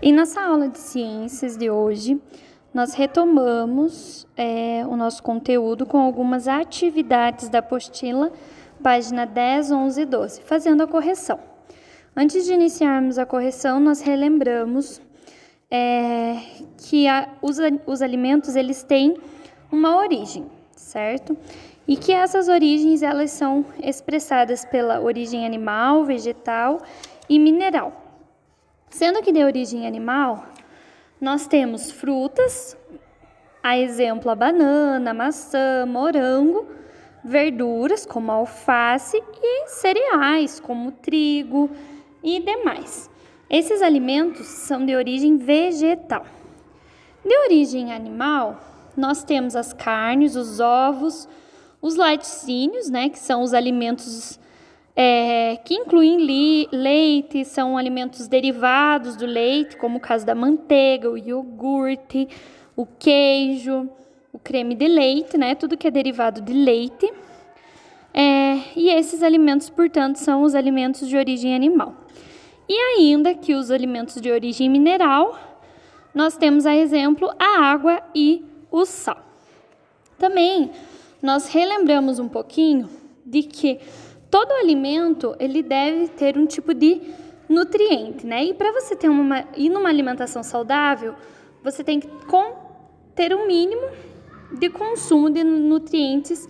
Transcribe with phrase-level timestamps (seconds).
[0.00, 2.20] E nossa aula de ciências de hoje,
[2.72, 8.30] nós retomamos é, o nosso conteúdo com algumas atividades da apostila,
[8.80, 11.40] página 10, 11 e 12, fazendo a correção.
[12.16, 15.02] Antes de iniciarmos a correção, nós relembramos
[15.68, 16.36] é,
[16.76, 19.16] que a, os, os alimentos eles têm
[19.70, 20.46] uma origem,
[20.76, 21.36] certo?
[21.88, 26.80] E que essas origens elas são expressadas pela origem animal, vegetal
[27.28, 28.07] e mineral.
[28.90, 30.46] Sendo que de origem animal,
[31.20, 32.76] nós temos frutas,
[33.62, 36.66] a exemplo a banana, maçã, morango,
[37.24, 41.70] verduras como alface e cereais como trigo
[42.22, 43.10] e demais.
[43.50, 46.24] Esses alimentos são de origem vegetal.
[47.24, 48.58] De origem animal,
[48.96, 51.28] nós temos as carnes, os ovos,
[51.80, 54.38] os laticínios, né, que são os alimentos
[55.00, 56.16] é, que incluem
[56.72, 62.28] leite, são alimentos derivados do leite, como o caso da manteiga, o iogurte,
[62.74, 63.88] o queijo,
[64.32, 65.54] o creme de leite, né?
[65.54, 67.12] Tudo que é derivado de leite.
[68.12, 71.94] É, e esses alimentos, portanto, são os alimentos de origem animal.
[72.68, 75.38] E ainda que os alimentos de origem mineral,
[76.12, 79.24] nós temos a exemplo a água e o sal.
[80.18, 80.72] Também
[81.22, 82.90] nós relembramos um pouquinho
[83.24, 83.78] de que
[84.30, 87.00] todo alimento ele deve ter um tipo de
[87.48, 88.44] nutriente, né?
[88.44, 91.14] E para você ter uma ir numa alimentação saudável,
[91.62, 92.54] você tem que com,
[93.14, 93.88] ter um mínimo
[94.52, 96.48] de consumo de nutrientes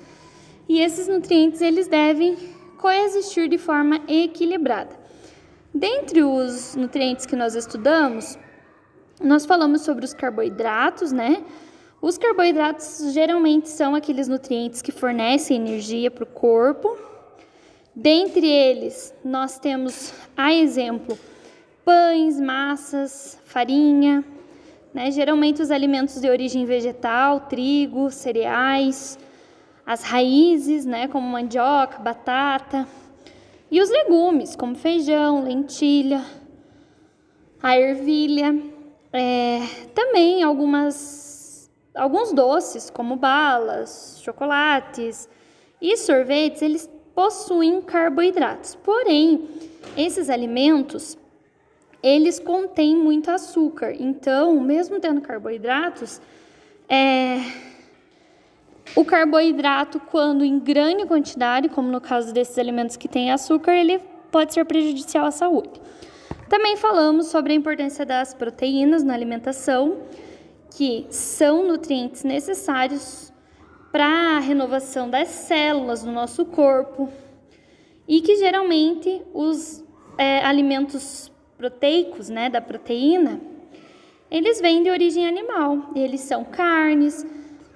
[0.69, 2.37] e esses nutrientes eles devem
[2.77, 4.97] coexistir de forma equilibrada.
[5.75, 8.39] Dentre os nutrientes que nós estudamos,
[9.21, 11.45] nós falamos sobre os carboidratos, né?
[12.01, 16.97] Os carboidratos geralmente são aqueles nutrientes que fornecem energia para o corpo,
[18.01, 21.19] Dentre eles, nós temos, a exemplo,
[21.85, 24.25] pães, massas, farinha,
[24.95, 25.11] né?
[25.11, 29.19] geralmente os alimentos de origem vegetal, trigo, cereais,
[29.85, 31.09] as raízes, né?
[31.09, 32.87] como mandioca, batata,
[33.69, 36.25] e os legumes, como feijão, lentilha,
[37.61, 38.63] a ervilha,
[39.13, 39.59] é,
[39.93, 45.29] também algumas, alguns doces, como balas, chocolates
[45.83, 48.77] e sorvetes, eles possuem carboidratos.
[48.77, 49.49] Porém,
[49.97, 51.19] esses alimentos
[52.01, 53.93] eles contêm muito açúcar.
[53.99, 56.21] Então, mesmo tendo carboidratos,
[56.89, 57.39] é,
[58.95, 63.99] o carboidrato, quando em grande quantidade, como no caso desses alimentos que têm açúcar, ele
[64.31, 65.73] pode ser prejudicial à saúde.
[66.49, 70.03] Também falamos sobre a importância das proteínas na alimentação,
[70.71, 73.33] que são nutrientes necessários
[73.99, 77.13] para a renovação das células do nosso corpo
[78.07, 79.85] e que geralmente os
[80.17, 83.41] é, alimentos proteicos, né, da proteína,
[84.31, 85.91] eles vêm de origem animal.
[85.97, 87.27] Eles são carnes,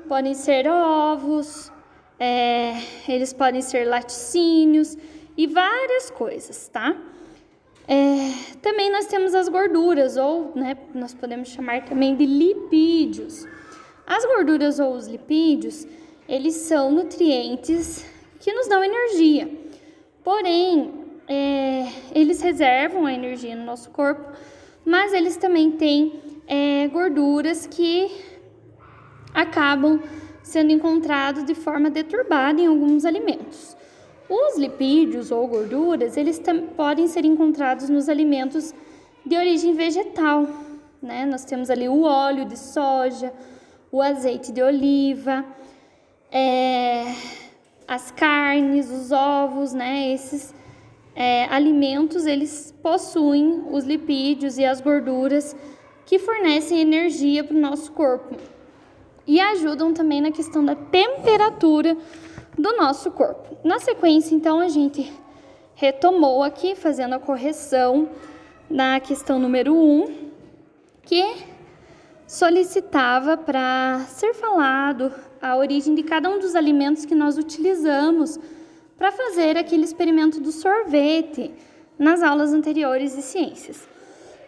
[0.07, 1.73] podem ser ovos,
[2.21, 2.75] é,
[3.09, 4.97] eles podem ser laticínios
[5.37, 6.97] e várias coisas, tá?
[7.89, 8.31] É,
[8.63, 13.45] também nós temos as gorduras, ou né, nós podemos chamar também de lipídios.
[14.07, 15.85] As gorduras ou os lipídios,
[16.29, 18.05] eles são nutrientes
[18.41, 19.49] que nos dão energia.
[20.25, 20.93] Porém,
[21.29, 24.33] é, eles reservam a energia no nosso corpo,
[24.85, 28.11] mas eles também têm é, gorduras que
[29.35, 30.01] acabam
[30.43, 33.77] sendo encontrados de forma deturbada em alguns alimentos.
[34.29, 36.41] Os lipídios ou gorduras, eles
[36.77, 38.75] podem ser encontrados nos alimentos
[39.25, 40.49] de origem vegetal,
[41.03, 41.25] né?
[41.27, 43.33] Nós temos ali o óleo de soja,
[43.91, 45.45] o azeite de oliva,
[46.33, 47.15] é,
[47.87, 50.13] as carnes, os ovos, né?
[50.13, 50.55] Esses
[51.15, 55.55] é, alimentos eles possuem os lipídios e as gorduras
[56.07, 58.35] que fornecem energia para o nosso corpo
[59.27, 61.97] e ajudam também na questão da temperatura
[62.59, 63.57] do nosso corpo.
[63.63, 65.13] Na sequência, então, a gente
[65.75, 68.09] retomou aqui, fazendo a correção
[68.69, 70.31] na questão número 1, um,
[71.03, 71.52] que
[72.33, 78.41] solicitava para ser falado a origem de cada um dos alimentos que nós utilizamos
[78.97, 81.53] para fazer aquele experimento do sorvete
[81.99, 83.87] nas aulas anteriores de ciências.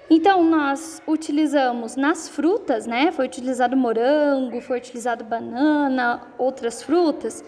[0.08, 3.12] Então, nós utilizamos nas frutas, né?
[3.12, 7.44] Foi utilizado morango, foi utilizado banana, outras frutas.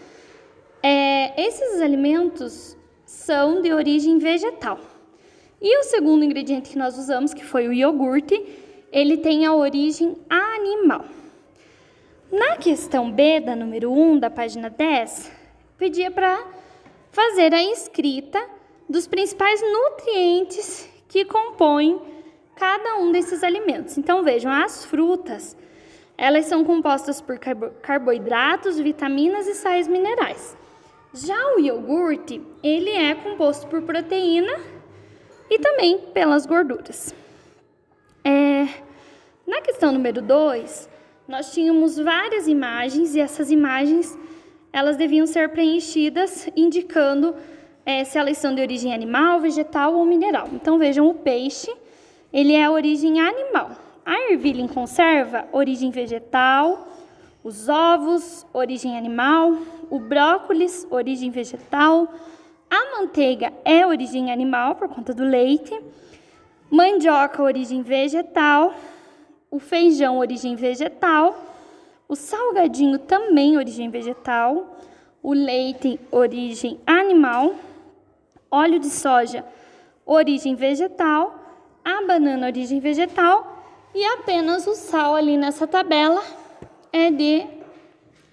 [0.82, 4.79] É, esses alimentos são de origem vegetal.
[5.62, 8.66] E o segundo ingrediente que nós usamos, que foi o iogurte,
[8.96, 11.04] ele tem a origem animal.
[12.32, 15.31] Na questão B, da número 1, da página 10,
[15.76, 16.43] pedia para
[17.10, 18.43] fazer a escrita
[18.88, 22.00] dos principais nutrientes que compõem
[22.54, 23.98] cada um desses alimentos.
[23.98, 25.54] Então vejam, as frutas,
[26.16, 27.38] elas são compostas por
[27.82, 30.56] carboidratos, vitaminas e sais minerais.
[31.12, 34.58] Já o iogurte, ele é composto por proteína
[35.50, 37.14] e também pelas gorduras.
[39.46, 40.90] Na questão número 2,
[41.28, 44.19] nós tínhamos várias imagens e essas imagens
[44.72, 47.32] elas deviam ser preenchidas indicando
[47.84, 50.48] é, se elas são de origem animal, vegetal ou mineral.
[50.52, 51.72] Então vejam o peixe,
[52.32, 53.70] ele é a origem animal.
[54.04, 56.88] A ervilha em conserva, origem vegetal.
[57.44, 59.56] Os ovos, origem animal.
[59.88, 62.12] O brócolis, origem vegetal.
[62.69, 65.72] A manteiga é origem animal por conta do leite.
[66.69, 68.75] Mandioca, origem vegetal.
[69.50, 71.37] O feijão, origem vegetal.
[72.08, 74.78] O salgadinho, também origem vegetal.
[75.22, 77.54] O leite, origem animal.
[78.50, 79.44] Óleo de soja,
[80.04, 81.38] origem vegetal.
[81.84, 83.56] A banana, origem vegetal.
[83.94, 86.22] E apenas o sal ali nessa tabela
[86.93, 87.46] é de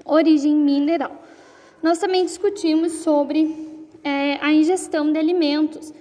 [0.06, 1.24] origem mineral.
[1.82, 5.94] Nós também discutimos sobre é, a ingestão de alimentos.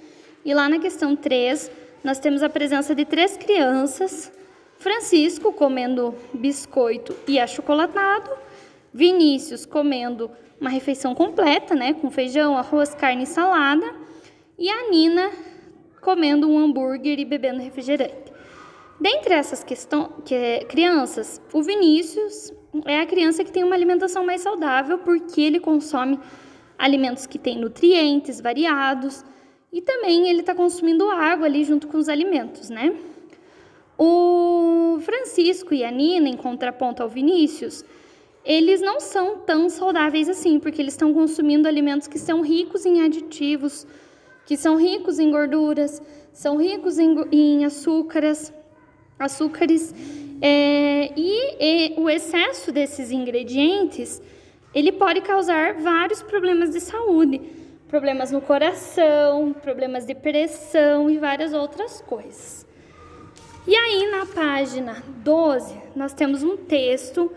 [0.45, 1.71] E lá na questão 3,
[2.03, 4.33] nós temos a presença de três crianças:
[4.83, 8.29] Francisco comendo biscoito e achocolatado,
[8.93, 10.29] Vinícius comendo
[10.61, 13.95] uma refeição completa, né, com feijão, arroz, carne e salada,
[14.59, 15.31] e a Nina
[16.01, 18.33] comendo um hambúrguer e bebendo refrigerante.
[19.01, 22.53] Dentre essas questões, que é, crianças, o Vinícius
[22.85, 26.19] é a criança que tem uma alimentação mais saudável porque ele consome
[26.77, 29.25] alimentos que têm nutrientes variados
[29.73, 32.93] e também ele está consumindo água ali junto com os alimentos, né?
[33.97, 34.52] O
[35.23, 37.85] Francisco e a Nina, em contraponto ao Vinícius,
[38.45, 43.03] eles não são tão saudáveis assim, porque eles estão consumindo alimentos que são ricos em
[43.03, 43.87] aditivos,
[44.45, 46.03] que são ricos em gorduras,
[46.33, 48.53] são ricos em, em açúcares,
[49.17, 49.95] açúcares
[50.41, 54.21] é, e, e o excesso desses ingredientes
[54.75, 57.41] ele pode causar vários problemas de saúde,
[57.87, 62.67] problemas no coração, problemas de pressão e várias outras coisas.
[63.65, 67.31] E aí na página 12, nós temos um texto,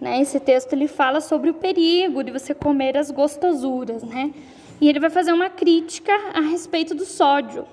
[0.00, 0.22] né?
[0.22, 4.32] Esse texto ele fala sobre o perigo de você comer as gostosuras, né?
[4.80, 7.66] E ele vai fazer uma crítica a respeito do sódio,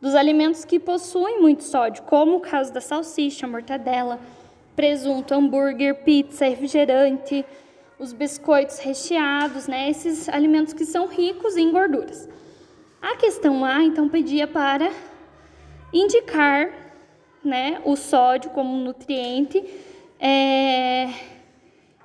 [0.00, 4.18] dos alimentos que possuem muito sódio, como o caso da salsicha, mortadela,
[4.74, 7.44] presunto, hambúrguer, pizza, refrigerante,
[8.00, 9.88] os biscoitos recheados, né?
[9.88, 12.28] Esses alimentos que são ricos em gorduras.
[13.00, 14.90] A questão A, então, pedia para
[15.92, 16.81] indicar
[17.44, 19.62] né, o sódio como nutriente
[20.20, 21.08] é,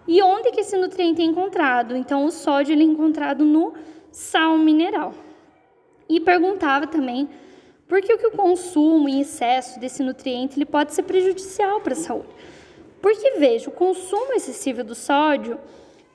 [0.08, 1.96] e onde que esse nutriente é encontrado.
[1.96, 3.74] Então, o sódio ele é encontrado no
[4.12, 5.14] sal mineral.
[6.10, 7.30] E perguntava também
[7.88, 12.30] por que o consumo em excesso desse nutriente ele pode ser prejudicial para a saúde.
[13.02, 15.60] Porque, veja, o consumo excessivo do sódio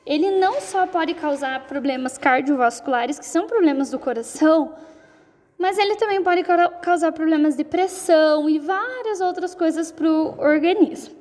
[0.05, 4.75] ele não só pode causar problemas cardiovasculares, que são problemas do coração,
[5.63, 6.43] mas ele também pode
[6.83, 11.15] causar problemas de pressão e várias outras coisas para o organismo.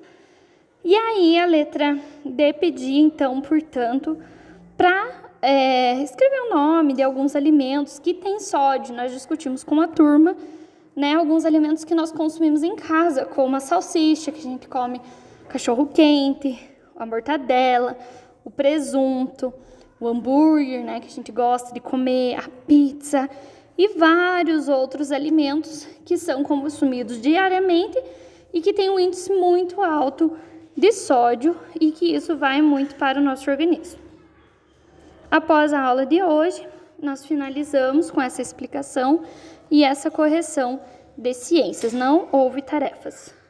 [0.83, 1.95] E aí a letra
[2.25, 4.17] D pedia, então, portanto,
[4.75, 8.95] para é, escrever o nome de alguns alimentos que têm sódio.
[8.95, 10.35] Nós discutimos com a turma,
[10.95, 14.99] né, alguns alimentos que nós consumimos em casa, como a salsicha, que a gente come
[15.49, 16.59] cachorro quente,
[16.95, 17.95] a mortadela,
[18.43, 19.53] o presunto,
[19.99, 23.29] o hambúrguer, né, que a gente gosta de comer, a pizza
[23.77, 28.01] e vários outros alimentos que são consumidos diariamente
[28.53, 30.37] e que têm um índice muito alto
[30.75, 33.99] de sódio e que isso vai muito para o nosso organismo.
[35.29, 36.67] Após a aula de hoje,
[37.01, 39.23] nós finalizamos com essa explicação
[39.69, 40.81] e essa correção
[41.17, 41.93] de ciências.
[41.93, 43.40] Não houve tarefas.